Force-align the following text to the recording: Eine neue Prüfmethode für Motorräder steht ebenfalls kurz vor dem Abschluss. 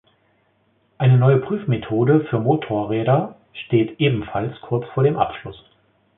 Eine 0.97 1.19
neue 1.19 1.37
Prüfmethode 1.37 2.21
für 2.25 2.39
Motorräder 2.39 3.35
steht 3.67 3.99
ebenfalls 3.99 4.59
kurz 4.61 4.85
vor 4.95 5.03
dem 5.03 5.15
Abschluss. 5.15 5.63